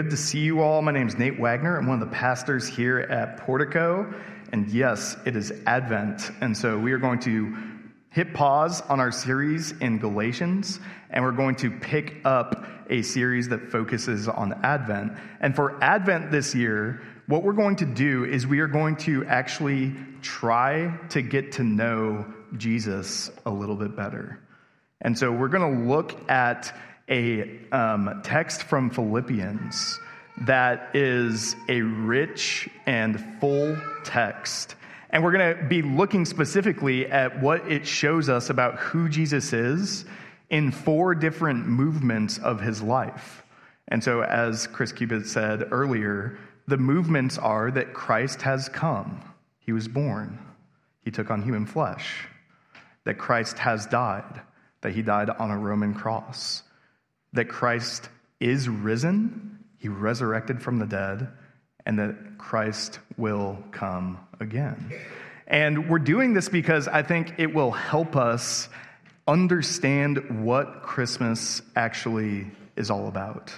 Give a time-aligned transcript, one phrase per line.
[0.00, 0.80] Good to see you all.
[0.80, 1.76] My name is Nate Wagner.
[1.76, 4.10] I'm one of the pastors here at Portico.
[4.50, 6.30] And yes, it is Advent.
[6.40, 7.54] And so we are going to
[8.08, 13.50] hit pause on our series in Galatians, and we're going to pick up a series
[13.50, 15.12] that focuses on Advent.
[15.42, 19.26] And for Advent this year, what we're going to do is we are going to
[19.26, 22.24] actually try to get to know
[22.56, 24.40] Jesus a little bit better.
[25.02, 26.74] And so we're going to look at
[27.10, 29.98] a um, text from Philippians
[30.42, 34.76] that is a rich and full text.
[35.10, 39.52] And we're going to be looking specifically at what it shows us about who Jesus
[39.52, 40.04] is
[40.48, 43.44] in four different movements of his life.
[43.88, 49.20] And so, as Chris Cupid said earlier, the movements are that Christ has come,
[49.58, 50.38] he was born,
[51.02, 52.28] he took on human flesh,
[53.04, 54.40] that Christ has died,
[54.82, 56.62] that he died on a Roman cross
[57.32, 58.08] that Christ
[58.40, 61.28] is risen, he resurrected from the dead,
[61.86, 64.92] and that Christ will come again.
[65.46, 68.68] And we're doing this because I think it will help us
[69.26, 73.52] understand what Christmas actually is all about.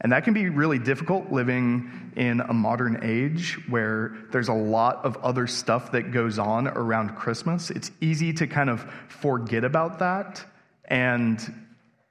[0.00, 5.04] And that can be really difficult living in a modern age where there's a lot
[5.04, 7.70] of other stuff that goes on around Christmas.
[7.70, 10.44] It's easy to kind of forget about that
[10.84, 11.65] and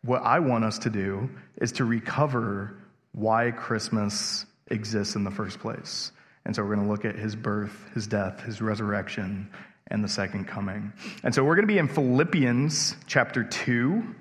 [0.06, 2.76] what I want us to do is to recover
[3.12, 6.12] why Christmas exists in the first place.
[6.46, 9.50] And so we're going to look at his birth, his death, his resurrection,
[9.88, 10.94] and the second coming.
[11.24, 14.16] And so we're going to be in Philippians chapter 2.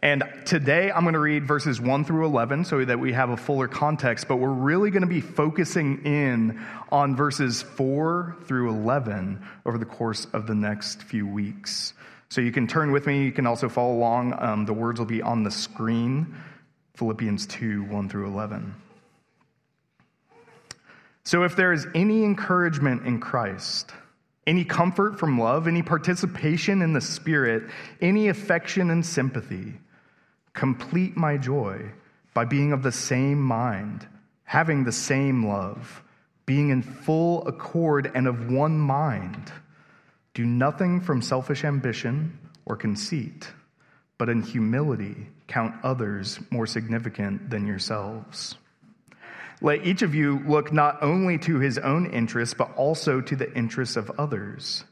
[0.00, 3.36] And today I'm going to read verses 1 through 11 so that we have a
[3.36, 9.40] fuller context, but we're really going to be focusing in on verses 4 through 11
[9.64, 11.94] over the course of the next few weeks.
[12.32, 13.24] So you can turn with me.
[13.24, 14.32] You can also follow along.
[14.42, 16.34] Um, the words will be on the screen
[16.94, 18.74] Philippians 2 1 through 11.
[21.24, 23.90] So if there is any encouragement in Christ,
[24.46, 27.64] any comfort from love, any participation in the Spirit,
[28.00, 29.74] any affection and sympathy,
[30.54, 31.82] complete my joy
[32.32, 34.06] by being of the same mind,
[34.44, 36.02] having the same love,
[36.46, 39.52] being in full accord and of one mind.
[40.34, 43.50] Do nothing from selfish ambition or conceit,
[44.16, 48.54] but in humility count others more significant than yourselves.
[49.60, 53.54] Let each of you look not only to his own interests, but also to the
[53.54, 54.84] interests of others.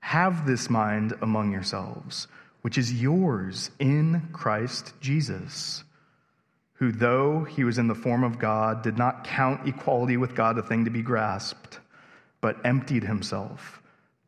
[0.00, 2.26] Have this mind among yourselves,
[2.62, 5.84] which is yours in Christ Jesus,
[6.74, 10.58] who, though he was in the form of God, did not count equality with God
[10.58, 11.80] a thing to be grasped,
[12.40, 13.82] but emptied himself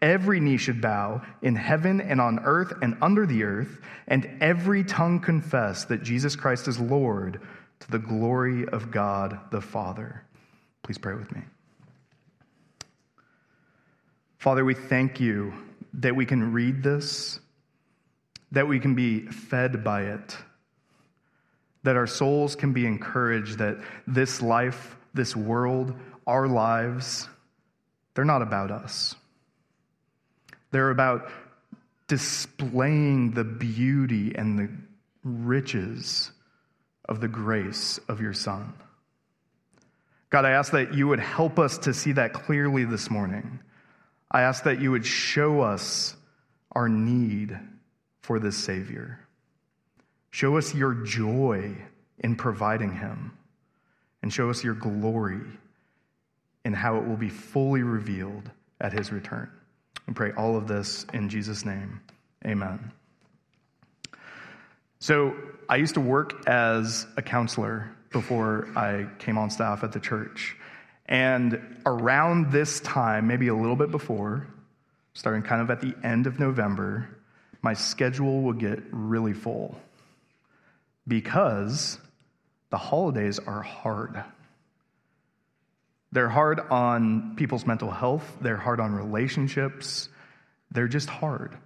[0.00, 4.84] Every knee should bow in heaven and on earth and under the earth, and every
[4.84, 7.40] tongue confess that Jesus Christ is Lord
[7.80, 10.22] to the glory of God the Father.
[10.82, 11.42] Please pray with me.
[14.38, 15.52] Father, we thank you
[15.94, 17.40] that we can read this,
[18.52, 20.36] that we can be fed by it,
[21.82, 25.92] that our souls can be encouraged, that this life, this world,
[26.26, 27.28] our lives,
[28.14, 29.16] they're not about us.
[30.70, 31.30] They're about
[32.06, 34.70] displaying the beauty and the
[35.22, 36.30] riches
[37.04, 38.72] of the grace of your Son.
[40.30, 43.60] God, I ask that you would help us to see that clearly this morning.
[44.30, 46.14] I ask that you would show us
[46.72, 47.58] our need
[48.20, 49.20] for this Savior.
[50.30, 51.76] Show us your joy
[52.18, 53.32] in providing him,
[54.22, 55.40] and show us your glory
[56.64, 59.50] in how it will be fully revealed at his return.
[60.08, 62.00] We pray all of this in Jesus' name.
[62.44, 62.90] Amen.
[65.00, 65.36] So,
[65.68, 70.56] I used to work as a counselor before I came on staff at the church.
[71.06, 74.48] And around this time, maybe a little bit before,
[75.12, 77.08] starting kind of at the end of November,
[77.60, 79.78] my schedule would get really full
[81.06, 81.98] because
[82.70, 84.24] the holidays are hard.
[86.12, 90.08] They're hard on people's mental health, they're hard on relationships,
[90.70, 91.56] they're just hard.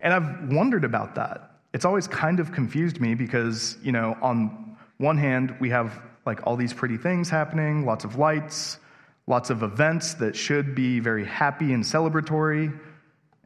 [0.00, 1.52] And I've wondered about that.
[1.72, 6.46] It's always kind of confused me because, you know, on one hand, we have like
[6.46, 8.78] all these pretty things happening, lots of lights,
[9.26, 12.76] lots of events that should be very happy and celebratory.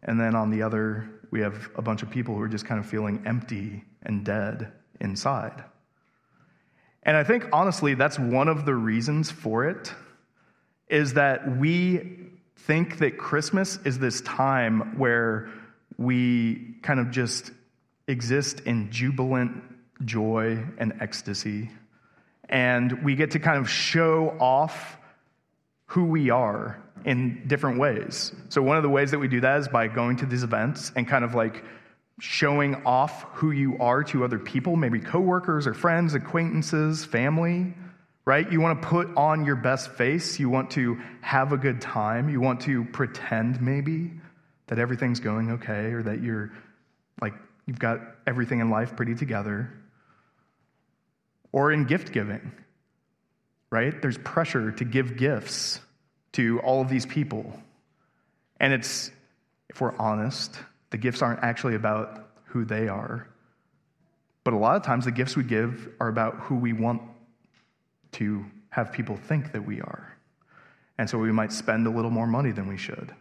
[0.02, 2.80] And then on the other, we have a bunch of people who are just kind
[2.80, 5.64] of feeling empty and dead inside.
[7.02, 9.92] And I think honestly, that's one of the reasons for it
[10.88, 12.18] is that we
[12.56, 15.48] think that Christmas is this time where
[15.98, 17.50] we kind of just
[18.06, 19.62] exist in jubilant
[20.04, 21.70] joy and ecstasy.
[22.48, 24.98] And we get to kind of show off
[25.86, 28.32] who we are in different ways.
[28.48, 30.92] So, one of the ways that we do that is by going to these events
[30.94, 31.64] and kind of like
[32.22, 37.74] showing off who you are to other people, maybe coworkers or friends, acquaintances, family,
[38.24, 38.52] right?
[38.52, 40.38] You want to put on your best face.
[40.38, 42.28] You want to have a good time.
[42.28, 44.12] You want to pretend maybe
[44.68, 46.52] that everything's going okay or that you're
[47.20, 47.34] like
[47.66, 49.72] you've got everything in life pretty together.
[51.50, 52.52] Or in gift giving,
[53.68, 54.00] right?
[54.00, 55.80] There's pressure to give gifts
[56.34, 57.60] to all of these people.
[58.60, 59.10] And it's,
[59.68, 60.56] if we're honest,
[60.92, 63.26] the gifts aren't actually about who they are.
[64.44, 67.02] But a lot of times, the gifts we give are about who we want
[68.12, 70.16] to have people think that we are.
[70.98, 73.12] And so we might spend a little more money than we should.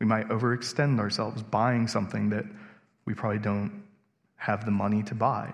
[0.00, 2.44] We might overextend ourselves buying something that
[3.04, 3.82] we probably don't
[4.36, 5.52] have the money to buy,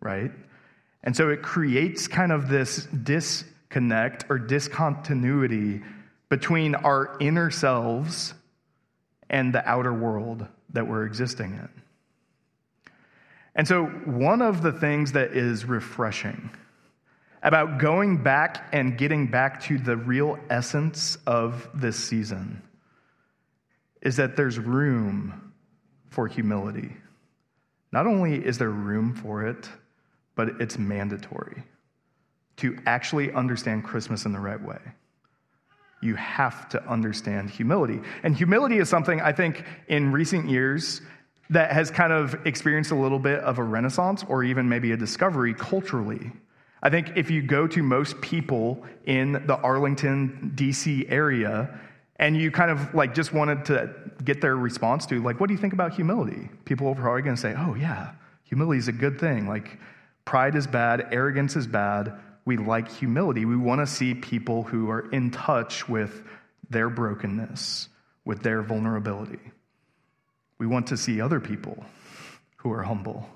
[0.00, 0.32] right?
[1.04, 5.82] And so it creates kind of this disconnect or discontinuity
[6.28, 8.34] between our inner selves
[9.28, 11.68] and the outer world that we're existing in.
[13.54, 16.50] And so, one of the things that is refreshing
[17.42, 22.62] about going back and getting back to the real essence of this season
[24.00, 25.52] is that there's room
[26.08, 26.96] for humility.
[27.90, 29.68] Not only is there room for it,
[30.34, 31.62] but it's mandatory
[32.56, 34.78] to actually understand Christmas in the right way
[36.02, 38.00] you have to understand humility.
[38.22, 41.00] And humility is something I think in recent years
[41.50, 44.96] that has kind of experienced a little bit of a renaissance or even maybe a
[44.96, 46.32] discovery culturally.
[46.82, 51.78] I think if you go to most people in the Arlington, DC area,
[52.16, 53.94] and you kind of like just wanted to
[54.24, 56.48] get their response to, like, what do you think about humility?
[56.64, 58.12] People are probably to say, oh, yeah,
[58.44, 59.46] humility is a good thing.
[59.48, 59.78] Like,
[60.24, 63.44] pride is bad, arrogance is bad, we like humility.
[63.44, 66.22] We want to see people who are in touch with
[66.70, 67.88] their brokenness,
[68.24, 69.38] with their vulnerability.
[70.58, 71.84] We want to see other people
[72.56, 73.28] who are humble.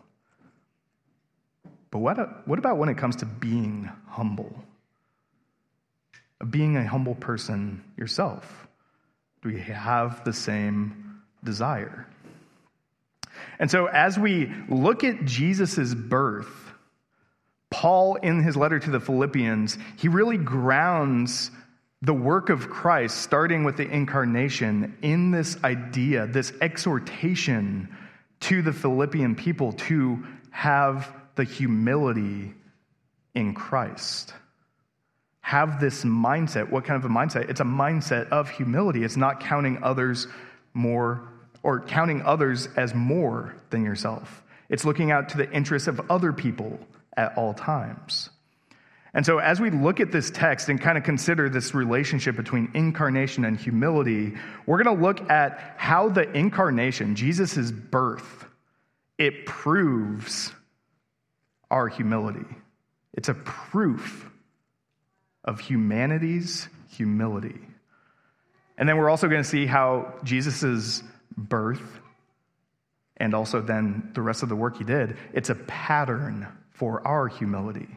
[1.90, 4.64] But what, what about when it comes to being humble?
[6.50, 8.66] Being a humble person yourself?
[9.42, 12.06] Do we have the same desire?
[13.58, 16.65] And so, as we look at Jesus' birth,
[17.70, 21.50] Paul, in his letter to the Philippians, he really grounds
[22.02, 27.88] the work of Christ, starting with the incarnation, in this idea, this exhortation
[28.40, 32.54] to the Philippian people to have the humility
[33.34, 34.32] in Christ.
[35.40, 36.70] Have this mindset.
[36.70, 37.48] What kind of a mindset?
[37.48, 39.04] It's a mindset of humility.
[39.04, 40.26] It's not counting others
[40.74, 41.28] more
[41.62, 44.42] or counting others as more than yourself.
[44.68, 46.78] It's looking out to the interests of other people
[47.16, 48.30] at all times.
[49.14, 52.70] And so, as we look at this text and kind of consider this relationship between
[52.74, 54.34] incarnation and humility,
[54.66, 58.44] we're going to look at how the incarnation, Jesus' birth,
[59.16, 60.52] it proves
[61.70, 62.46] our humility.
[63.14, 64.28] It's a proof
[65.44, 67.58] of humanity's humility.
[68.76, 71.02] And then we're also going to see how Jesus'
[71.38, 72.00] birth
[73.16, 76.46] and also then the rest of the work he did, it's a pattern
[76.76, 77.88] for our humility.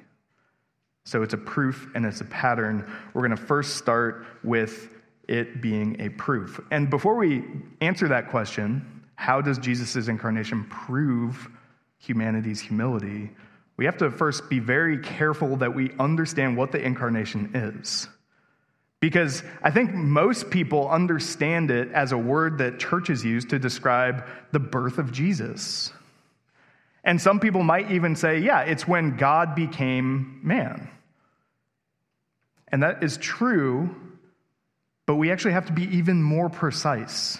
[1.06, 2.90] So it's a proof and it's a pattern.
[3.14, 4.90] We're going to first start with
[5.28, 6.60] it being a proof.
[6.72, 7.44] And before we
[7.82, 11.50] answer that question, how does Jesus' incarnation prove
[11.98, 13.32] humanity's humility?
[13.76, 18.08] We have to first be very careful that we understand what the incarnation is.
[19.00, 24.26] Because I think most people understand it as a word that churches use to describe
[24.52, 25.94] the birth of Jesus.
[27.04, 30.90] And some people might even say, yeah, it's when God became man.
[32.68, 33.96] And that is true,
[35.06, 37.40] but we actually have to be even more precise.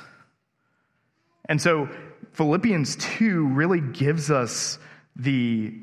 [1.48, 1.90] And so
[2.34, 4.80] Philippians 2 really gives us
[5.16, 5.74] the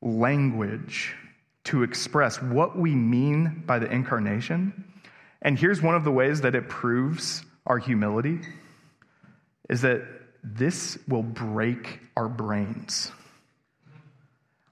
[0.00, 1.14] language
[1.64, 4.84] to express what we mean by the incarnation.
[5.40, 8.40] And here's one of the ways that it proves our humility
[9.68, 10.02] is that
[10.42, 13.10] this will break our brains.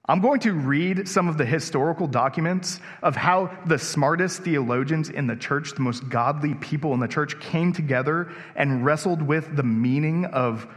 [0.05, 5.27] I'm going to read some of the historical documents of how the smartest theologians in
[5.27, 9.63] the church, the most godly people in the church, came together and wrestled with the
[9.63, 10.67] meaning of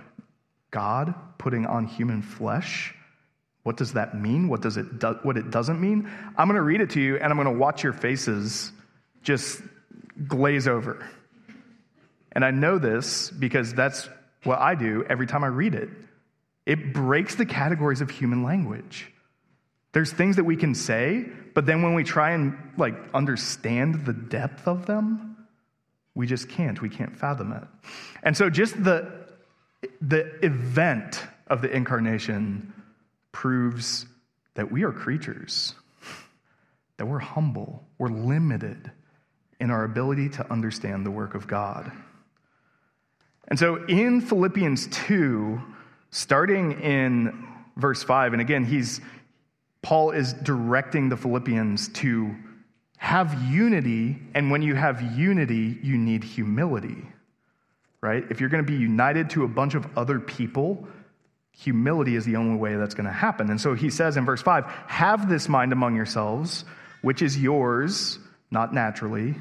[0.71, 2.95] God putting on human flesh.
[3.65, 4.49] What does that mean?
[4.49, 6.09] What does it do, what it doesn't mean?
[6.37, 8.71] I'm going to read it to you and I'm going to watch your faces
[9.23, 9.61] just
[10.29, 11.05] glaze over.
[12.33, 14.09] And I know this because that's
[14.45, 15.89] what I do every time I read it.
[16.67, 19.11] It breaks the categories of human language.
[19.93, 24.13] There's things that we can say, but then when we try and like understand the
[24.13, 25.37] depth of them,
[26.15, 26.81] we just can't.
[26.81, 27.65] We can't fathom it.
[28.23, 29.25] And so just the
[30.01, 32.73] the event of the incarnation
[33.33, 34.07] proves
[34.55, 35.75] that we are creatures,
[36.97, 38.91] that we're humble, we're limited
[39.61, 41.93] in our ability to understand the work of God.
[43.49, 45.61] And so in Philippians 2,
[46.11, 47.47] starting in
[47.77, 49.01] verse 5, and again, he's
[49.83, 52.35] Paul is directing the Philippians to
[52.97, 57.07] have unity, and when you have unity, you need humility,
[58.01, 58.25] right?
[58.31, 60.89] If you're going to be united to a bunch of other people,
[61.53, 63.51] humility is the only way that's going to happen.
[63.51, 66.65] And so he says in verse 5 Have this mind among yourselves,
[67.03, 68.19] which is yours,
[68.51, 69.35] not naturally,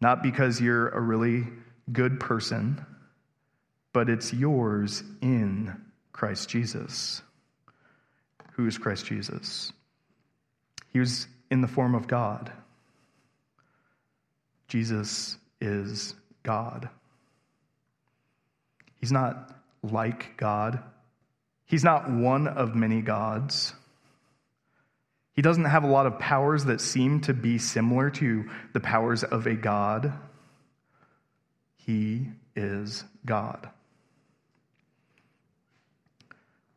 [0.00, 1.44] not because you're a really
[1.92, 2.84] good person,
[3.96, 5.74] but it's yours in
[6.12, 7.22] Christ Jesus.
[8.52, 9.72] Who is Christ Jesus?
[10.92, 12.52] He was in the form of God.
[14.68, 16.90] Jesus is God.
[19.00, 20.78] He's not like God.
[21.64, 23.72] He's not one of many gods.
[25.32, 29.24] He doesn't have a lot of powers that seem to be similar to the powers
[29.24, 30.12] of a God.
[31.76, 33.70] He is God.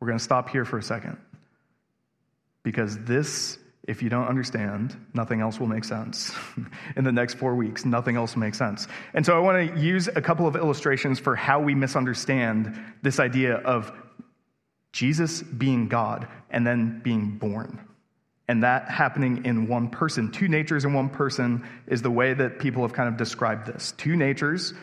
[0.00, 1.18] We're going to stop here for a second.
[2.62, 6.32] Because this, if you don't understand, nothing else will make sense.
[6.96, 8.88] In the next four weeks, nothing else will make sense.
[9.14, 13.20] And so I want to use a couple of illustrations for how we misunderstand this
[13.20, 13.92] idea of
[14.92, 17.86] Jesus being God and then being born.
[18.48, 20.32] And that happening in one person.
[20.32, 23.92] Two natures in one person is the way that people have kind of described this.
[23.92, 24.74] Two natures,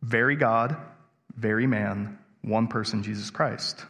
[0.00, 0.76] very God,
[1.36, 3.84] very man, one person, Jesus Christ.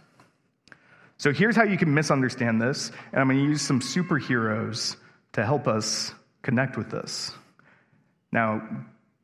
[1.22, 4.96] So here's how you can misunderstand this, and I'm going to use some superheroes
[5.34, 6.12] to help us
[6.42, 7.30] connect with this.
[8.32, 8.60] Now,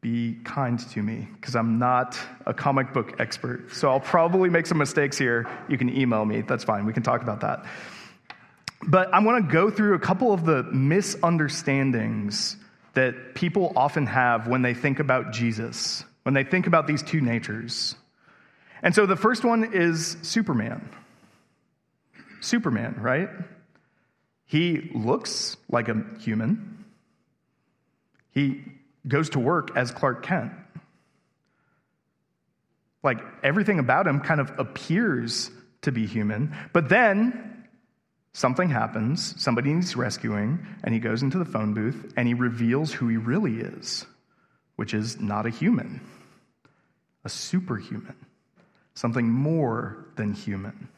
[0.00, 3.74] be kind to me because I'm not a comic book expert.
[3.74, 5.48] So I'll probably make some mistakes here.
[5.68, 6.42] You can email me.
[6.42, 6.86] That's fine.
[6.86, 7.66] We can talk about that.
[8.86, 12.58] But I want to go through a couple of the misunderstandings
[12.94, 17.20] that people often have when they think about Jesus, when they think about these two
[17.20, 17.96] natures.
[18.84, 20.88] And so the first one is Superman.
[22.40, 23.28] Superman, right?
[24.46, 26.84] He looks like a human.
[28.30, 28.64] He
[29.06, 30.52] goes to work as Clark Kent.
[33.02, 35.50] Like everything about him kind of appears
[35.82, 37.64] to be human, but then
[38.32, 42.92] something happens, somebody needs rescuing, and he goes into the phone booth and he reveals
[42.92, 44.06] who he really is,
[44.76, 46.00] which is not a human,
[47.24, 48.16] a superhuman,
[48.94, 50.88] something more than human.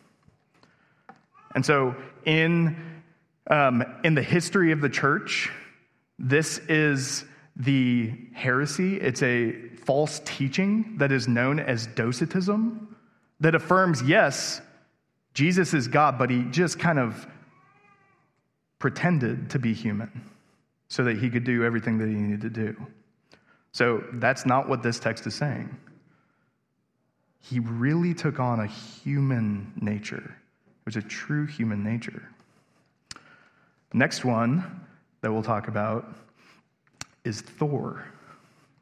[1.54, 2.76] And so, in,
[3.50, 5.50] um, in the history of the church,
[6.18, 7.24] this is
[7.56, 9.00] the heresy.
[9.00, 9.52] It's a
[9.84, 12.96] false teaching that is known as Docetism
[13.40, 14.60] that affirms, yes,
[15.34, 17.26] Jesus is God, but he just kind of
[18.78, 20.30] pretended to be human
[20.88, 22.76] so that he could do everything that he needed to do.
[23.72, 25.76] So that's not what this text is saying.
[27.38, 30.36] He really took on a human nature
[30.96, 32.28] was a true human nature.
[33.92, 34.80] Next one
[35.20, 36.04] that we'll talk about
[37.22, 38.04] is Thor.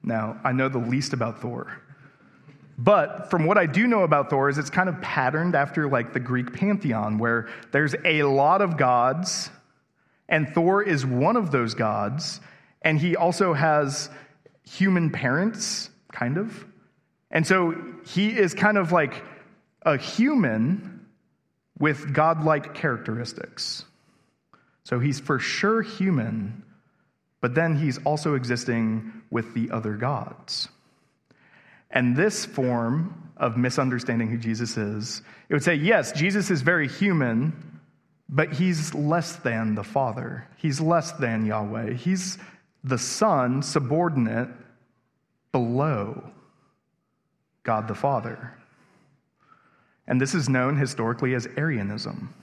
[0.02, 1.82] Now, I know the least about Thor.
[2.78, 6.14] But from what I do know about Thor is it's kind of patterned after like
[6.14, 9.50] the Greek pantheon where there's a lot of gods
[10.30, 12.40] and Thor is one of those gods
[12.80, 14.08] and he also has
[14.64, 16.64] human parents kind of.
[17.30, 17.74] And so
[18.06, 19.22] he is kind of like
[19.82, 20.97] a human
[21.78, 23.84] with godlike characteristics.
[24.84, 26.64] So he's for sure human,
[27.40, 30.68] but then he's also existing with the other gods.
[31.90, 36.88] And this form of misunderstanding who Jesus is, it would say, yes, Jesus is very
[36.88, 37.80] human,
[38.28, 40.46] but he's less than the Father.
[40.56, 41.94] He's less than Yahweh.
[41.94, 42.36] He's
[42.84, 44.48] the Son, subordinate,
[45.52, 46.30] below
[47.62, 48.54] God the Father.
[50.08, 52.34] And this is known historically as Arianism.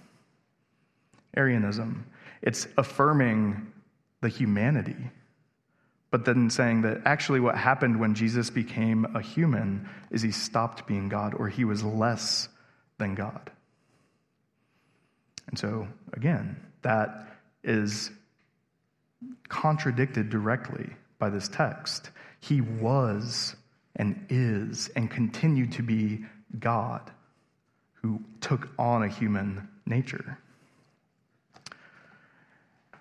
[1.36, 2.05] Arianism.
[2.43, 3.74] It's affirming
[4.22, 5.10] the humanity,
[6.12, 10.86] but then saying that actually what happened when Jesus became a human is he stopped
[10.86, 12.48] being God or he was less
[13.00, 13.51] than God.
[15.48, 17.27] And so, again, that
[17.63, 18.12] is
[19.50, 22.12] contradicted directly by this text.
[22.39, 23.55] He was
[23.95, 26.25] and is and continued to be
[26.60, 27.12] God
[28.05, 30.38] who took on a human nature.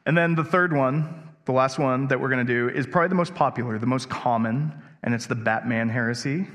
[0.07, 3.11] And then the third one, the last one that we're going to do, is probably
[3.11, 6.47] the most popular, the most common, and it's the Batman heresy,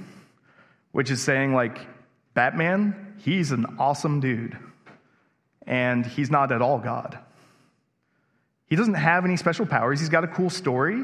[0.93, 1.79] which is saying, like,
[2.33, 4.57] Batman, he's an awesome dude,
[5.67, 7.19] and he's not at all God.
[8.67, 11.03] He doesn't have any special powers, he's got a cool story,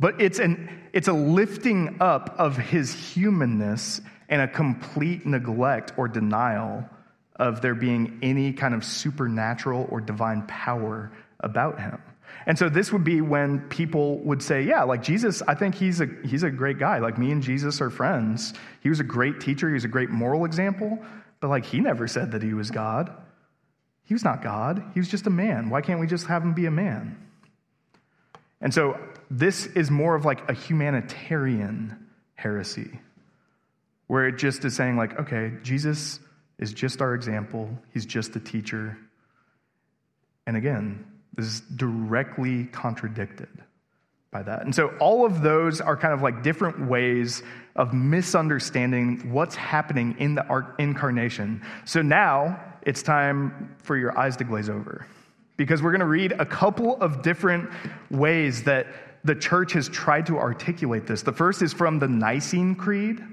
[0.00, 6.08] but it's, an, it's a lifting up of his humanness and a complete neglect or
[6.08, 6.88] denial
[7.36, 12.00] of there being any kind of supernatural or divine power about him.
[12.46, 16.00] And so this would be when people would say, yeah, like Jesus, I think he's
[16.00, 16.98] a, he's a great guy.
[16.98, 18.52] Like me and Jesus are friends.
[18.82, 19.68] He was a great teacher.
[19.68, 20.98] He was a great moral example.
[21.40, 23.10] But like he never said that he was God.
[24.04, 24.82] He was not God.
[24.92, 25.70] He was just a man.
[25.70, 27.18] Why can't we just have him be a man?
[28.60, 28.98] And so
[29.30, 32.98] this is more of like a humanitarian heresy,
[34.06, 36.20] where it just is saying, like, okay, Jesus
[36.58, 38.96] is just our example, he's just a teacher.
[40.46, 43.48] And again, this is directly contradicted
[44.30, 44.62] by that.
[44.62, 47.42] And so all of those are kind of like different ways
[47.76, 51.62] of misunderstanding what's happening in the incarnation.
[51.84, 55.06] So now it's time for your eyes to glaze over
[55.56, 57.70] because we're going to read a couple of different
[58.10, 58.86] ways that
[59.24, 61.22] the church has tried to articulate this.
[61.22, 63.24] The first is from the Nicene Creed,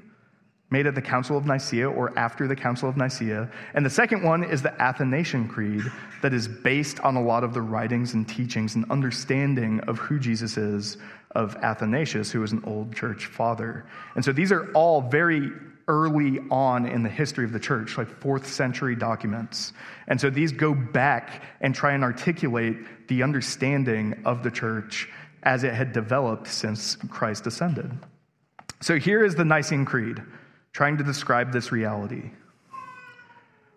[0.71, 3.49] made at the Council of Nicaea or after the Council of Nicaea.
[3.73, 5.83] And the second one is the Athanasian Creed,
[6.21, 10.17] that is based on a lot of the writings and teachings and understanding of who
[10.17, 10.97] Jesus is
[11.31, 13.85] of Athanasius, who was an old church father.
[14.15, 15.51] And so these are all very
[15.87, 19.73] early on in the history of the church, like fourth century documents.
[20.07, 25.09] And so these go back and try and articulate the understanding of the church
[25.43, 27.91] as it had developed since Christ ascended.
[28.79, 30.21] So here is the Nicene Creed
[30.73, 32.31] trying to describe this reality.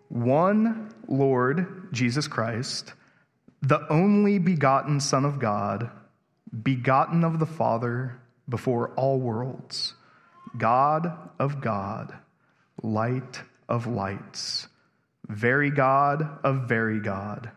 [0.09, 2.93] One Lord Jesus Christ,
[3.61, 5.89] the only begotten Son of God,
[6.63, 9.93] begotten of the Father before all worlds
[10.57, 12.15] God of God,
[12.81, 14.67] light of lights,
[15.27, 17.51] very God of very God,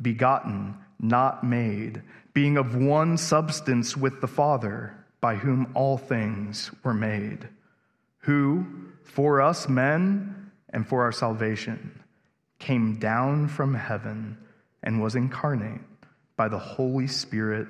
[0.00, 2.02] begotten, not made,
[2.34, 7.48] being of one substance with the Father, by whom all things were made,
[8.20, 8.66] who,
[9.04, 12.02] for us men and for our salvation,
[12.58, 14.36] came down from heaven
[14.82, 15.80] and was incarnate
[16.36, 17.68] by the Holy Spirit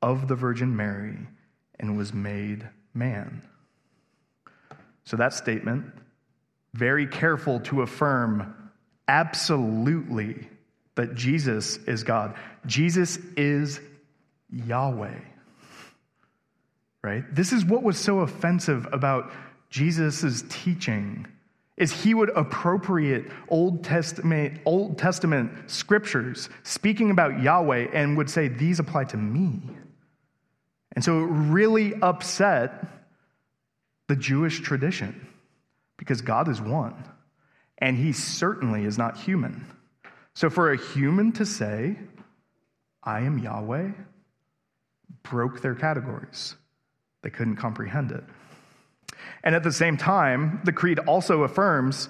[0.00, 1.18] of the Virgin Mary
[1.78, 3.42] and was made man.
[5.04, 5.86] So that statement,
[6.74, 8.54] very careful to affirm
[9.08, 10.48] absolutely
[10.96, 12.34] that Jesus is God.
[12.66, 13.80] Jesus is
[14.50, 15.20] Yahweh.
[17.02, 17.24] Right?
[17.34, 19.32] This is what was so offensive about
[19.70, 21.26] Jesus' teaching
[21.76, 28.48] is he would appropriate Old Testament, Old Testament scriptures speaking about Yahweh and would say,
[28.48, 29.60] These apply to me.
[30.92, 32.84] And so it really upset
[34.08, 35.28] the Jewish tradition
[35.96, 36.94] because God is one,
[37.78, 39.64] and he certainly is not human.
[40.34, 41.96] So for a human to say,
[43.02, 43.90] I am Yahweh,
[45.22, 46.56] broke their categories.
[47.22, 48.24] They couldn't comprehend it.
[49.42, 52.08] And at the same time, the creed also affirms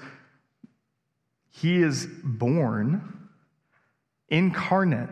[1.50, 3.28] he is born
[4.28, 5.10] incarnate.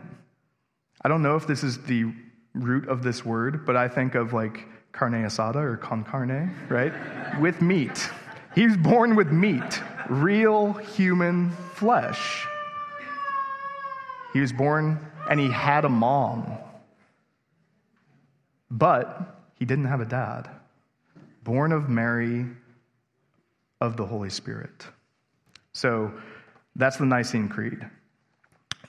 [1.01, 2.11] I don't know if this is the
[2.53, 6.93] root of this word, but I think of like carne asada or con carne, right?
[7.39, 8.09] with meat.
[8.55, 12.47] He's born with meat, real human flesh.
[14.33, 14.99] He was born
[15.29, 16.57] and he had a mom,
[18.71, 20.49] but he didn't have a dad.
[21.47, 22.45] Born of Mary,
[23.79, 24.85] of the Holy Spirit.
[25.71, 26.11] So
[26.75, 27.87] that's the Nicene Creed.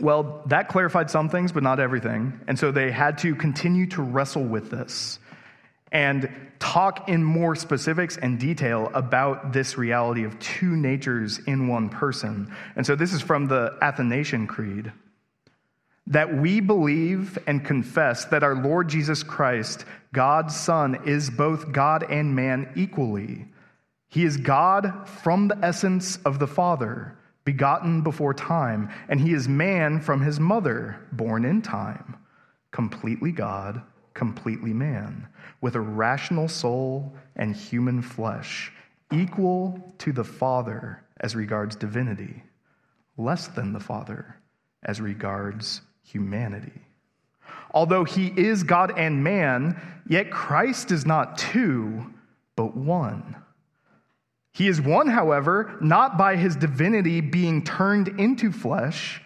[0.00, 2.40] Well, that clarified some things, but not everything.
[2.48, 5.20] And so they had to continue to wrestle with this
[5.92, 11.88] and talk in more specifics and detail about this reality of two natures in one
[11.88, 12.52] person.
[12.74, 14.92] And so this is from the Athanasian Creed
[16.08, 22.02] that we believe and confess that our Lord Jesus Christ, God's Son, is both God
[22.10, 23.46] and man equally.
[24.08, 29.48] He is God from the essence of the Father begotten before time, and he is
[29.48, 32.16] man from his mother, born in time,
[32.70, 33.82] completely God,
[34.14, 35.28] completely man,
[35.60, 38.72] with a rational soul and human flesh,
[39.12, 42.42] equal to the Father as regards divinity,
[43.18, 44.36] less than the Father
[44.82, 46.80] as regards humanity.
[47.72, 52.06] Although he is God and man, yet Christ is not two,
[52.56, 53.36] but one.
[54.52, 59.22] He is one, however, not by his divinity being turned into flesh,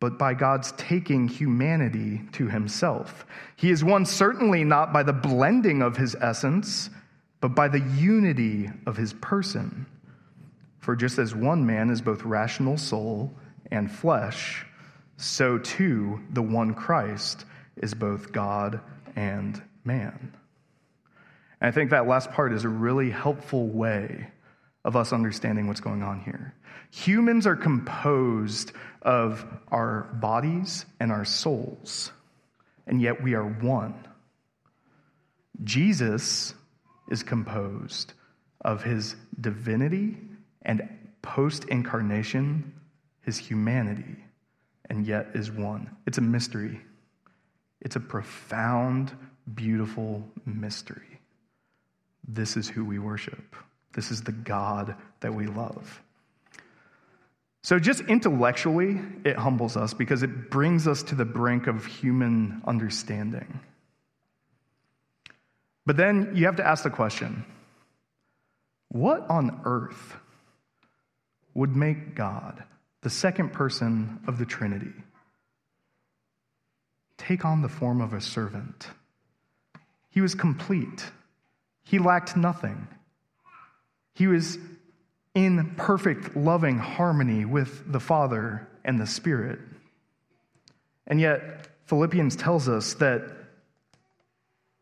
[0.00, 3.26] but by God's taking humanity to himself.
[3.56, 6.90] He is one certainly not by the blending of his essence,
[7.40, 9.86] but by the unity of his person.
[10.78, 13.32] For just as one man is both rational soul
[13.70, 14.66] and flesh,
[15.16, 17.44] so too the one Christ
[17.76, 18.80] is both God
[19.14, 20.32] and man.
[21.60, 24.28] And I think that last part is a really helpful way
[24.84, 26.54] of us understanding what's going on here.
[26.90, 32.12] Humans are composed of our bodies and our souls,
[32.86, 33.94] and yet we are one.
[35.64, 36.54] Jesus
[37.10, 38.12] is composed
[38.60, 40.18] of his divinity
[40.62, 40.88] and
[41.22, 42.72] post incarnation,
[43.22, 44.16] his humanity,
[44.88, 45.90] and yet is one.
[46.06, 46.80] It's a mystery.
[47.80, 49.12] It's a profound,
[49.54, 51.20] beautiful mystery.
[52.26, 53.56] This is who we worship.
[53.94, 56.02] This is the God that we love.
[57.62, 62.62] So, just intellectually, it humbles us because it brings us to the brink of human
[62.64, 63.58] understanding.
[65.84, 67.44] But then you have to ask the question
[68.88, 70.16] what on earth
[71.54, 72.62] would make God,
[73.06, 74.92] the second person of the Trinity,
[77.16, 78.88] take on the form of a servant?
[80.10, 81.04] He was complete,
[81.84, 82.88] he lacked nothing.
[84.12, 84.58] He was
[85.36, 89.60] in perfect loving harmony with the Father and the Spirit.
[91.06, 93.22] And yet, Philippians tells us that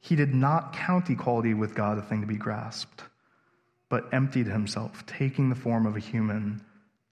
[0.00, 3.02] he did not count equality with God a thing to be grasped,
[3.90, 6.62] but emptied himself, taking the form of a human,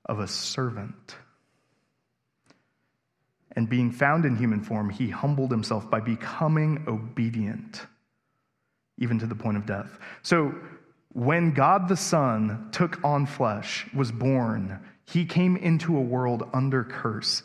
[0.07, 1.17] of a servant.
[3.55, 7.83] And being found in human form, he humbled himself by becoming obedient,
[8.99, 9.99] even to the point of death.
[10.23, 10.55] So,
[11.15, 16.85] when God the Son took on flesh, was born, he came into a world under
[16.85, 17.43] curse.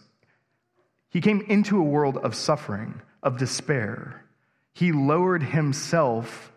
[1.10, 4.24] He came into a world of suffering, of despair.
[4.74, 6.54] He lowered himself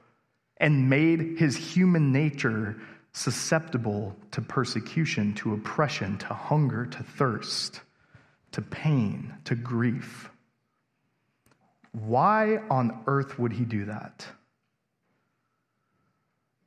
[0.56, 2.76] and made his human nature
[3.12, 7.80] susceptible to persecution, to oppression, to hunger, to thirst,
[8.52, 10.30] to pain, to grief.
[11.92, 14.24] Why on earth would he do that?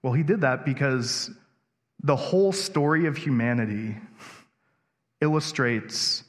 [0.02, 1.32] Well, he did that because
[2.04, 3.96] the whole story of humanity
[5.22, 6.24] illustrates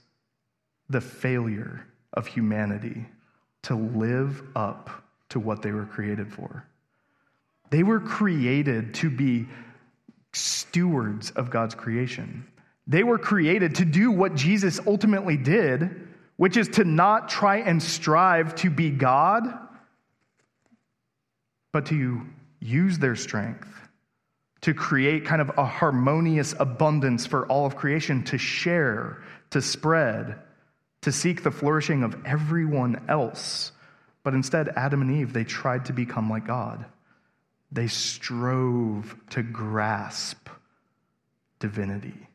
[0.88, 3.06] the failure of humanity
[3.62, 4.90] to live up
[5.30, 6.64] to what they were created for.
[7.70, 9.48] They were created to be
[10.34, 12.46] stewards of God's creation.
[12.86, 17.82] They were created to do what Jesus ultimately did, which is to not try and
[17.82, 19.44] strive to be God,
[21.72, 22.22] but to
[22.60, 23.68] use their strength
[24.64, 30.36] to create kind of a harmonious abundance for all of creation to share, to spread,
[31.02, 33.72] to seek the flourishing of everyone else.
[34.22, 36.86] But instead, Adam and Eve, they tried to become like God.
[37.74, 40.48] They strove to grasp
[41.58, 42.28] divinity.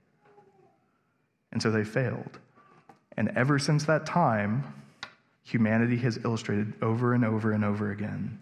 [1.51, 2.39] And so they failed.
[3.15, 4.65] And ever since that time,
[5.43, 8.39] humanity has illustrated over and over and over again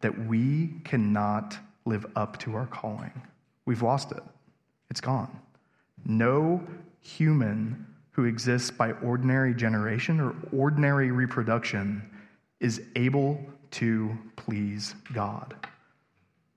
[0.00, 3.22] that we cannot live up to our calling.
[3.64, 4.22] We've lost it,
[4.88, 5.40] it's gone.
[6.04, 6.64] No
[7.00, 12.08] human who exists by ordinary generation or ordinary reproduction
[12.60, 15.54] is able to please God.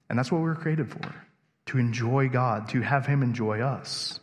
[0.09, 1.13] And that's what we were created for
[1.67, 4.19] to enjoy God, to have Him enjoy us.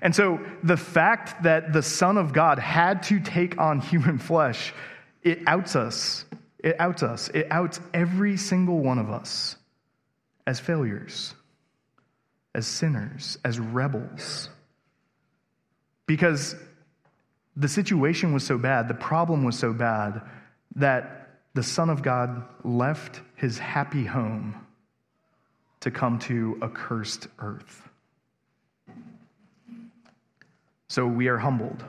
[0.00, 4.72] And so the fact that the Son of God had to take on human flesh,
[5.22, 6.24] it outs us
[6.64, 7.28] it outs us.
[7.28, 9.56] It outs every single one of us
[10.46, 11.34] as failures,
[12.54, 14.48] as sinners, as rebels.
[16.06, 16.56] Because
[17.54, 20.22] the situation was so bad, the problem was so bad,
[20.76, 24.63] that the Son of God left his happy home
[25.84, 27.86] to come to a cursed earth.
[30.88, 31.84] So we are humbled,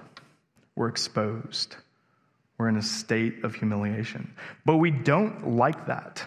[0.75, 1.77] we're exposed.
[2.57, 4.33] We're in a state of humiliation.
[4.65, 6.25] But we don't like that.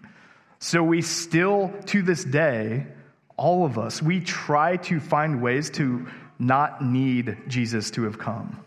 [0.58, 2.86] so we still, to this day,
[3.38, 6.06] all of us, we try to find ways to
[6.38, 8.62] not need Jesus to have come.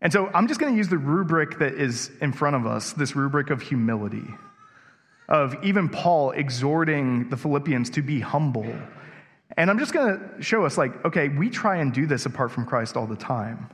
[0.00, 2.92] And so I'm just going to use the rubric that is in front of us,
[2.92, 4.26] this rubric of humility,
[5.28, 8.72] of even Paul exhorting the Philippians to be humble.
[9.56, 12.50] And I'm just going to show us, like, okay, we try and do this apart
[12.52, 13.68] from Christ all the time.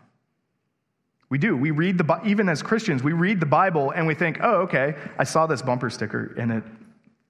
[1.33, 1.57] We do.
[1.57, 4.95] We read the even as Christians, we read the Bible and we think, "Oh, okay,
[5.17, 6.65] I saw this bumper sticker and it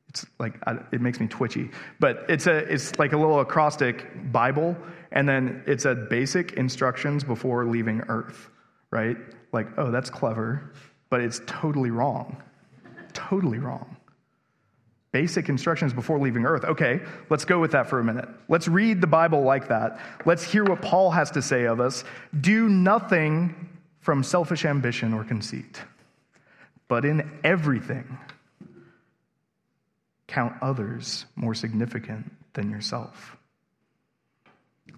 [0.08, 0.54] it's like
[0.90, 4.76] it makes me twitchy." But it's a it's like a little acrostic Bible
[5.12, 8.50] and then it said basic instructions before leaving earth,
[8.90, 9.16] right?
[9.52, 10.72] Like, "Oh, that's clever,"
[11.08, 12.42] but it's totally wrong.
[13.12, 13.96] totally wrong.
[15.12, 16.64] Basic instructions before leaving earth.
[16.64, 18.29] Okay, let's go with that for a minute.
[18.48, 20.01] Let's read the Bible like that.
[20.25, 22.03] Let's hear what Paul has to say of us.
[22.38, 23.68] Do nothing
[24.01, 25.81] from selfish ambition or conceit,
[26.88, 28.18] but in everything,
[30.27, 33.37] count others more significant than yourself.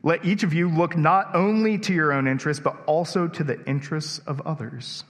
[0.04, 3.64] Let each of you look not only to your own interests, but also to the
[3.66, 5.02] interests of others.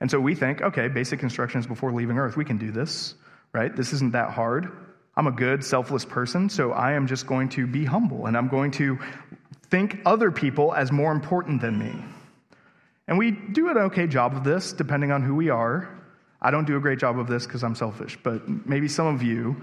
[0.00, 3.14] And so we think, okay, basic instructions before leaving earth, we can do this,
[3.52, 3.74] right?
[3.74, 4.70] This isn't that hard.
[5.16, 8.48] I'm a good, selfless person, so I am just going to be humble and I'm
[8.48, 8.98] going to
[9.68, 11.94] think other people as more important than me.
[13.08, 15.88] And we do an okay job of this, depending on who we are.
[16.40, 19.22] I don't do a great job of this because I'm selfish, but maybe some of
[19.22, 19.56] you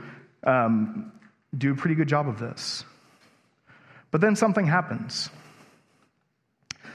[0.43, 1.12] um,
[1.58, 2.84] do a pretty good job of this.
[4.12, 5.30] But then something happens.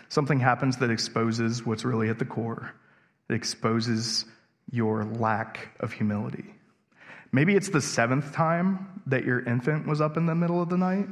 [0.08, 2.72] Something happens that exposes what's really at the core.
[3.28, 4.24] It exposes
[4.70, 6.54] your lack of humility.
[7.34, 10.78] Maybe it's the seventh time that your infant was up in the middle of the
[10.78, 11.08] night.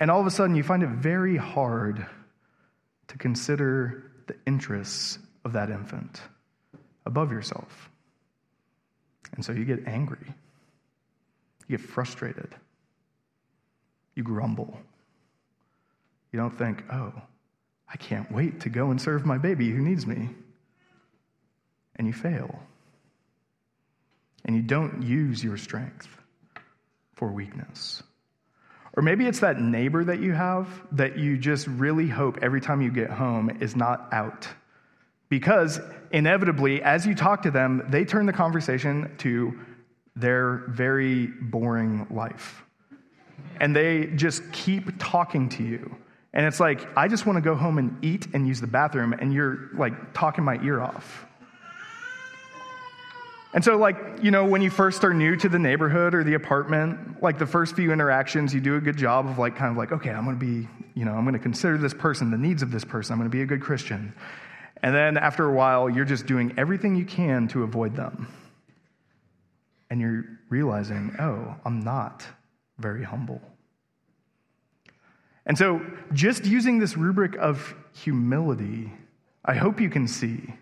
[0.00, 2.04] And all of a sudden, you find it very hard
[3.06, 6.20] to consider the interests of that infant
[7.06, 7.90] above yourself.
[9.36, 10.34] And so you get angry,
[11.68, 12.56] you get frustrated,
[14.16, 14.80] you grumble.
[16.32, 17.12] You don't think, oh,
[17.88, 20.30] I can't wait to go and serve my baby who needs me.
[21.94, 22.60] And you fail.
[24.48, 26.08] And you don't use your strength
[27.12, 28.02] for weakness.
[28.94, 32.80] Or maybe it's that neighbor that you have that you just really hope every time
[32.80, 34.48] you get home is not out.
[35.28, 35.78] Because
[36.10, 39.60] inevitably, as you talk to them, they turn the conversation to
[40.16, 42.64] their very boring life.
[43.60, 45.94] And they just keep talking to you.
[46.32, 49.12] And it's like, I just want to go home and eat and use the bathroom,
[49.12, 51.26] and you're like talking my ear off.
[53.54, 56.34] And so, like, you know, when you first are new to the neighborhood or the
[56.34, 59.78] apartment, like the first few interactions, you do a good job of, like, kind of
[59.78, 62.36] like, okay, I'm going to be, you know, I'm going to consider this person, the
[62.36, 64.12] needs of this person, I'm going to be a good Christian.
[64.82, 68.28] And then after a while, you're just doing everything you can to avoid them.
[69.90, 72.26] And you're realizing, oh, I'm not
[72.78, 73.40] very humble.
[75.46, 75.80] And so,
[76.12, 78.92] just using this rubric of humility,
[79.42, 80.52] I hope you can see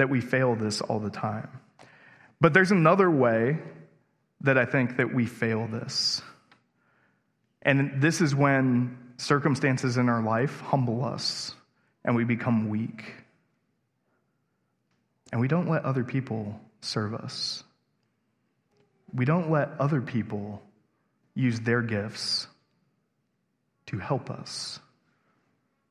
[0.00, 1.48] that we fail this all the time.
[2.40, 3.58] But there's another way
[4.40, 6.22] that I think that we fail this.
[7.62, 11.54] And this is when circumstances in our life humble us
[12.04, 13.14] and we become weak.
[15.32, 17.62] And we don't let other people serve us.
[19.12, 20.62] We don't let other people
[21.34, 22.46] use their gifts
[23.86, 24.80] to help us.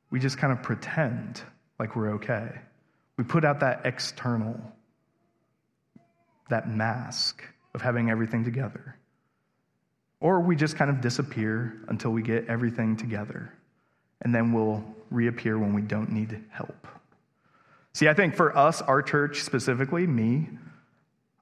[0.09, 1.41] We just kind of pretend
[1.77, 2.59] like we're okay.
[3.19, 4.57] We put out that external,
[6.49, 8.95] that mask of having everything together.
[10.21, 13.51] Or we just kind of disappear until we get everything together.
[14.21, 16.87] And then we'll reappear when we don't need help.
[17.91, 20.47] See, I think for us, our church specifically, me,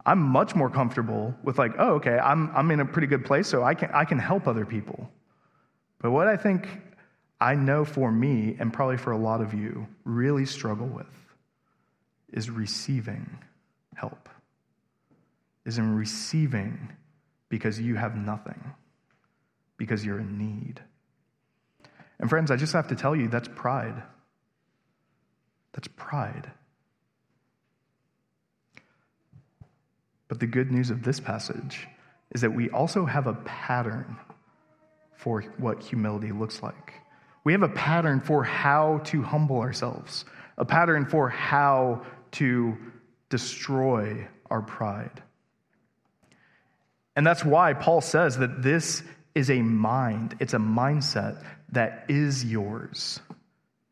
[0.04, 3.48] I'm much more comfortable with like, oh, okay, I'm, I'm in a pretty good place,
[3.48, 5.12] so I can, I can help other people.
[6.02, 6.68] But what I think
[7.40, 11.06] I know for me, and probably for a lot of you, really struggle with
[12.32, 13.40] is receiving
[13.96, 14.30] help,
[15.66, 16.90] is in receiving
[17.50, 18.74] because you have nothing,
[19.78, 20.82] because you're in need.
[22.20, 24.02] And friends, I just have to tell you that's pride.
[25.74, 26.52] That's pride.
[30.28, 31.88] But the good news of this passage
[32.34, 34.18] is that we also have a pattern
[35.16, 36.94] for what humility looks like.
[37.44, 40.26] We have a pattern for how to humble ourselves,
[40.58, 42.78] a pattern for how to
[43.30, 45.22] destroy our pride.
[47.16, 52.46] And that's why Paul says that this is a mind, it's a mindset that is
[52.46, 53.20] yours,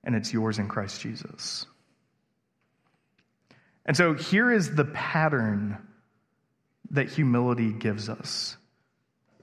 [0.04, 1.66] and it's yours in Christ Jesus.
[3.86, 5.78] And so here is the pattern
[6.92, 8.58] that humility gives us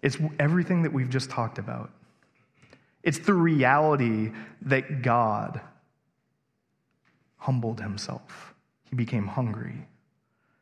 [0.02, 1.90] It's everything that we've just talked about.
[3.02, 5.61] It's the reality that God
[7.37, 8.52] humbled himself.
[8.92, 9.88] He became hungry.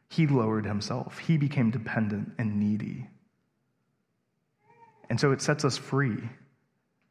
[0.08, 1.18] He lowered himself.
[1.18, 3.08] He became dependent and needy.
[5.08, 6.16] And so it sets us free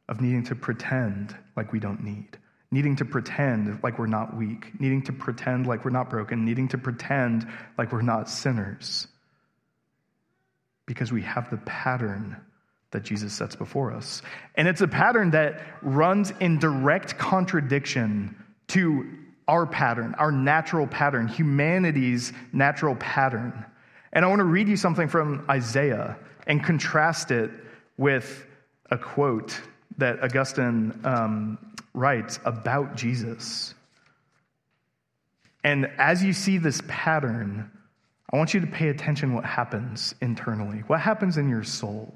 [0.08, 2.38] of needing to pretend like we don't need,
[2.70, 6.68] needing to pretend like we're not weak, needing to pretend like we're not broken, needing
[6.68, 9.06] to pretend like we're not sinners.
[10.86, 12.34] Because we have the pattern
[12.92, 14.22] that Jesus sets before us.
[14.54, 19.18] And it's a pattern that runs in direct contradiction to
[19.50, 23.52] our pattern, our natural pattern, humanity's natural pattern.
[24.12, 27.50] And I want to read you something from Isaiah and contrast it
[27.96, 28.46] with
[28.92, 29.60] a quote
[29.98, 31.58] that Augustine um,
[31.94, 33.74] writes about Jesus.
[35.64, 37.72] And as you see this pattern,
[38.32, 40.84] I want you to pay attention what happens internally.
[40.86, 42.14] What happens in your soul?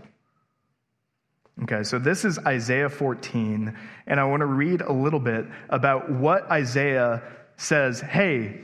[1.63, 6.11] Okay, so this is Isaiah 14, and I want to read a little bit about
[6.11, 7.23] what Isaiah
[7.57, 8.61] says Hey,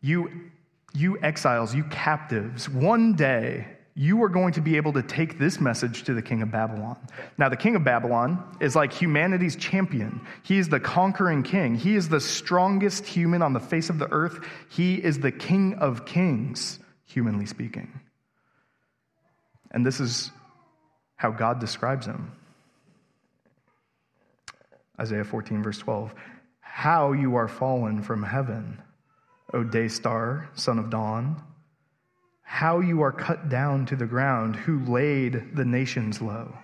[0.00, 0.30] you,
[0.94, 5.60] you exiles, you captives, one day you are going to be able to take this
[5.60, 6.96] message to the king of Babylon.
[7.38, 10.26] Now, the king of Babylon is like humanity's champion.
[10.42, 11.76] He is the conquering king.
[11.76, 14.44] He is the strongest human on the face of the earth.
[14.68, 18.00] He is the king of kings, humanly speaking.
[19.70, 20.32] And this is
[21.24, 22.30] how God describes him.
[25.00, 26.14] Isaiah 14, verse 12.
[26.60, 28.82] How you are fallen from heaven,
[29.54, 31.42] O day star, son of dawn.
[32.42, 36.58] How you are cut down to the ground, who laid the nations low.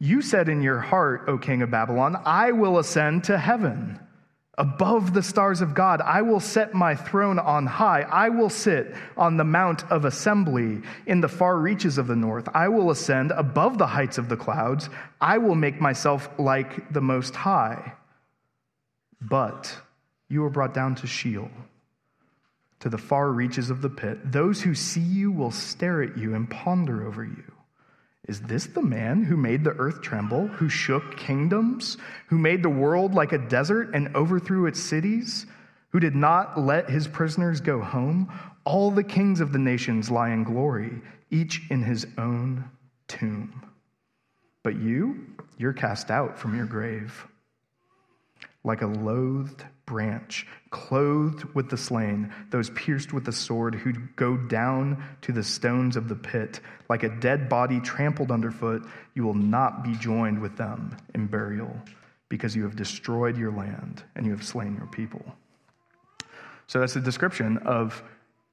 [0.00, 4.00] You said in your heart, O king of Babylon, I will ascend to heaven.
[4.58, 8.02] Above the stars of God, I will set my throne on high.
[8.02, 12.48] I will sit on the mount of assembly in the far reaches of the north.
[12.52, 14.90] I will ascend above the heights of the clouds.
[15.20, 17.94] I will make myself like the Most High.
[19.22, 19.74] But
[20.28, 21.50] you are brought down to Sheol,
[22.80, 24.32] to the far reaches of the pit.
[24.32, 27.52] Those who see you will stare at you and ponder over you.
[28.28, 31.96] Is this the man who made the earth tremble, who shook kingdoms,
[32.28, 35.46] who made the world like a desert and overthrew its cities,
[35.90, 38.32] who did not let his prisoners go home?
[38.64, 42.70] All the kings of the nations lie in glory, each in his own
[43.08, 43.64] tomb.
[44.62, 45.26] But you,
[45.58, 47.26] you're cast out from your grave
[48.64, 54.36] like a loathed branch, clothed with the slain, those pierced with the sword who go
[54.36, 56.60] down to the stones of the pit.
[56.88, 61.76] Like a dead body trampled underfoot, you will not be joined with them in burial,
[62.28, 65.24] because you have destroyed your land and you have slain your people.
[66.68, 68.02] So that's a description of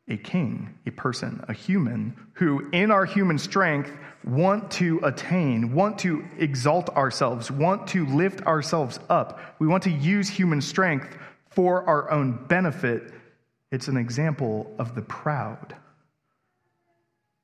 [0.10, 3.92] a king, a person, a human who, in our human strength,
[4.26, 9.40] want to attain, want to exalt ourselves, want to lift ourselves up.
[9.60, 11.16] We want to use human strength
[11.52, 13.14] for our own benefit.
[13.72, 15.76] It's an example of the proud.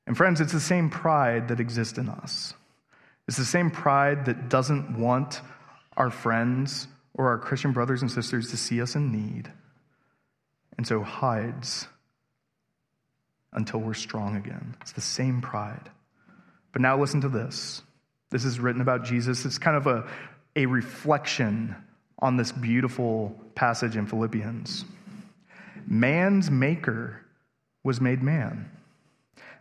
[0.06, 2.54] And, friends, it's the same pride that exists in us.
[3.28, 5.40] It's the same pride that doesn't want
[5.96, 9.50] our friends or our Christian brothers and sisters to see us in need,
[10.76, 11.88] and so hides
[13.56, 14.76] until we're strong again.
[14.82, 15.90] It's the same pride.
[16.72, 17.82] But now listen to this.
[18.30, 19.44] This is written about Jesus.
[19.44, 20.06] It's kind of a,
[20.54, 21.74] a reflection
[22.18, 24.84] on this beautiful passage in Philippians.
[25.86, 27.20] Man's maker
[27.82, 28.70] was made man,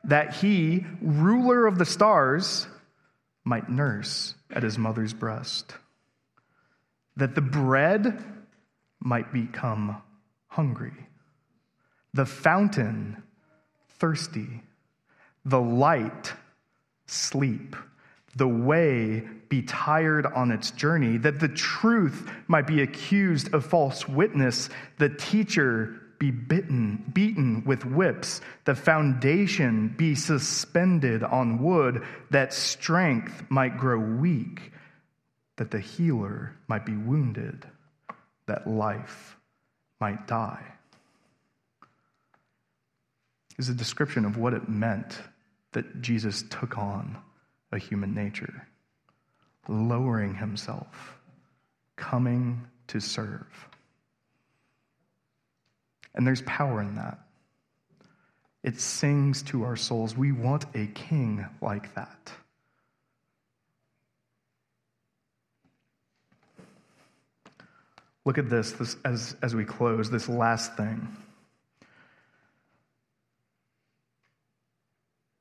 [0.03, 2.67] that he, ruler of the stars,
[3.43, 5.75] might nurse at his mother's breast,
[7.15, 8.23] that the bread
[8.99, 10.01] might become
[10.47, 10.93] hungry,
[12.13, 13.21] the fountain
[13.99, 14.62] thirsty,
[15.45, 16.34] the light
[17.05, 17.75] sleep,
[18.36, 24.08] the way be tired on its journey, that the truth might be accused of false
[24.08, 32.53] witness, the teacher be bitten, beaten with whips, the foundation be suspended on wood, that
[32.53, 34.71] strength might grow weak,
[35.58, 37.65] that the healer might be wounded,
[38.47, 39.38] that life
[39.99, 40.76] might die
[43.58, 45.20] is a description of what it meant
[45.72, 47.18] that Jesus took on
[47.72, 48.68] a human nature,
[49.68, 51.18] lowering himself,
[51.95, 53.68] coming to serve.
[56.14, 57.20] And there's power in that.
[58.64, 60.18] It sings to our souls.
[60.18, 62.32] We want a king like that.
[68.26, 71.16] Look at this, this as, as we close, this last thing.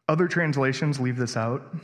[0.09, 1.74] Other translations leave this out,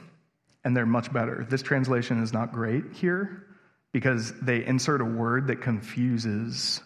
[0.64, 1.46] and they're much better.
[1.48, 3.46] This translation is not great here
[3.92, 6.82] because they insert a word that confuses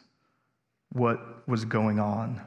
[0.93, 2.41] what was going on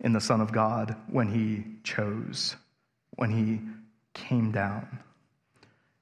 [0.00, 2.56] in the Son of God when he chose,
[3.16, 3.60] when he
[4.12, 4.98] came down.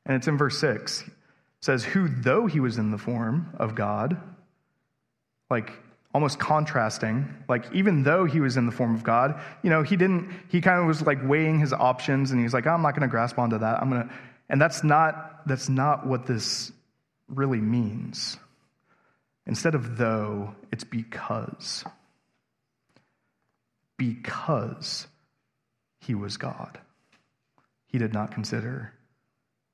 [0.04, 1.02] And it's in verse 6.
[1.02, 1.12] It
[1.60, 4.20] says, Who, though he was in the form of God,
[5.48, 5.72] like
[6.12, 9.96] almost contrasting, like even though he was in the form of God, you know, he
[9.96, 12.92] didn't, he kind of was like weighing his options and he's like, oh, I'm not
[12.92, 13.80] going to grasp onto that.
[13.80, 14.14] I'm going to,
[14.48, 16.72] and that's not, that's not what this
[17.28, 18.38] really means.
[19.46, 21.84] Instead of though, it's because.
[23.96, 25.06] Because
[26.00, 26.80] he was God.
[27.86, 28.92] He did not consider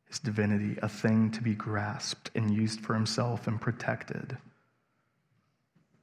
[0.07, 4.37] his divinity a thing to be grasped and used for himself and protected,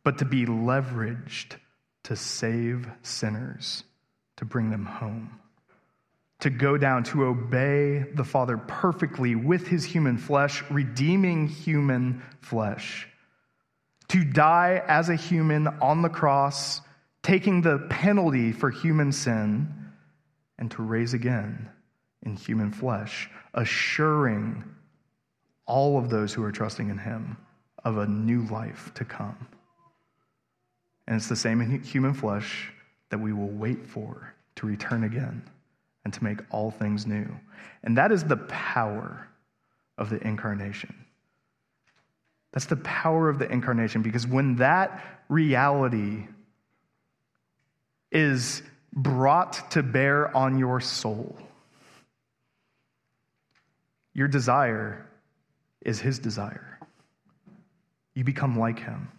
[0.04, 1.56] but to be leveraged
[2.04, 3.84] to save sinners,
[4.38, 5.39] to bring them home
[6.43, 13.08] to go down, to obey the Father perfectly with his human flesh, redeeming human flesh,
[14.10, 16.82] to die as a human on the cross,
[17.22, 19.74] taking the penalty for human sin,
[20.60, 21.70] and to raise again
[22.24, 24.66] in human flesh, assuring
[25.66, 27.38] all of those who are trusting in him
[27.86, 29.47] of a new life to come.
[31.08, 32.72] And it's the same in human flesh
[33.10, 35.43] that we will wait for to return again
[36.06, 37.28] and to make all things new.
[37.84, 39.28] And that is the power
[39.97, 40.95] of the incarnation.
[42.51, 46.28] That's the power of the incarnation because when that reality
[48.12, 48.62] is
[48.93, 51.36] brought to bear on your soul,
[54.14, 55.06] your desire
[55.82, 56.80] is his desire.
[58.14, 59.10] You become like him.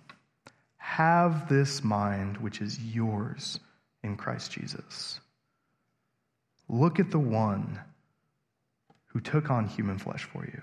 [0.96, 3.58] Have this mind which is yours
[4.04, 5.18] in Christ Jesus.
[6.68, 7.80] Look at the one
[9.06, 10.62] who took on human flesh for you,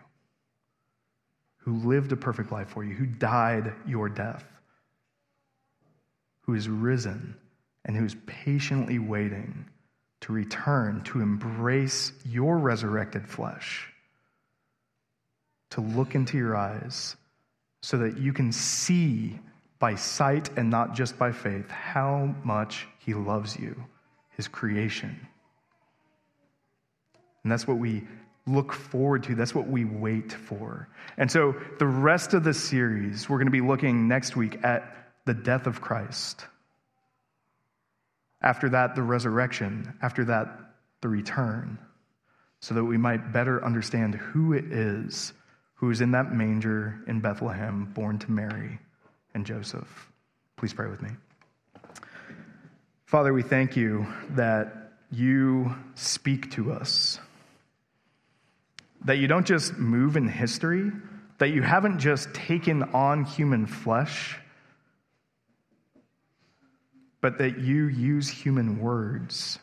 [1.57, 4.45] who lived a perfect life for you, who died your death,
[6.43, 7.35] who is risen,
[7.83, 9.65] and who is patiently waiting
[10.21, 13.91] to return to embrace your resurrected flesh,
[15.71, 17.17] to look into your eyes
[17.81, 19.37] so that you can see
[19.81, 23.75] by sight and not just by faith how much he loves you,
[24.37, 25.27] his creation.
[27.43, 28.07] And that's what we
[28.45, 29.35] look forward to.
[29.35, 30.87] That's what we wait for.
[31.17, 34.95] And so, the rest of the series, we're going to be looking next week at
[35.25, 36.45] the death of Christ.
[38.39, 39.97] After that, the resurrection.
[40.01, 40.47] After that,
[41.01, 41.79] the return.
[42.59, 45.33] So that we might better understand who it is
[45.73, 48.79] who is in that manger in Bethlehem, born to Mary
[49.33, 50.11] and Joseph.
[50.57, 51.09] Please pray with me.
[53.05, 57.19] Father, we thank you that you speak to us
[59.05, 60.91] that you don't just move in history,
[61.39, 64.37] that you haven't just taken on human flesh,
[67.19, 69.59] but that you use human words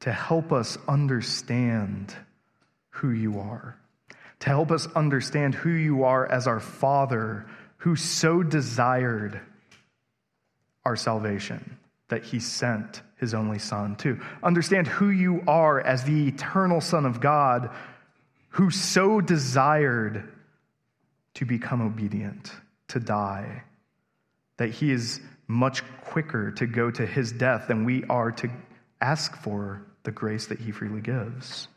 [0.00, 2.14] to help us understand
[2.90, 3.76] who you are,
[4.40, 7.46] to help us understand who you are as our Father
[7.84, 9.38] who so desired
[10.86, 11.76] our salvation
[12.08, 17.04] that he sent his only Son, to understand who you are as the eternal Son
[17.04, 17.68] of God
[18.48, 20.32] who so desired
[21.34, 22.52] to become obedient,
[22.88, 23.64] to die,
[24.56, 28.48] that he is much quicker to go to his death than we are to
[29.02, 31.68] ask for the grace that he freely gives.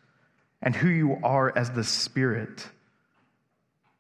[0.62, 2.66] And who you are as the Spirit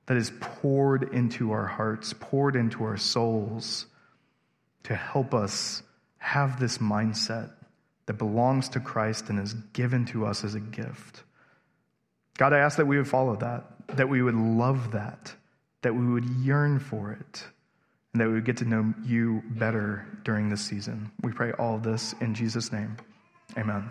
[0.07, 3.85] that is poured into our hearts, poured into our souls
[4.83, 5.83] to help us
[6.17, 7.51] have this mindset
[8.07, 11.23] that belongs to Christ and is given to us as a gift.
[12.37, 13.65] God, I ask that we would follow that,
[13.97, 15.33] that we would love that,
[15.81, 17.43] that we would yearn for it,
[18.13, 21.11] and that we would get to know you better during this season.
[21.21, 22.95] We pray all this in Jesus' name.
[23.57, 23.89] Amen.